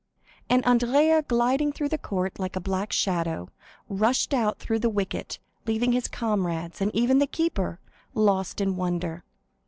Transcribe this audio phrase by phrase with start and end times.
[0.49, 3.49] And Andrea, gliding through the court like a black shadow,
[3.87, 7.79] rushed out through the wicket, leaving his comrades, and even the keeper,
[8.15, 9.23] lost in wonder.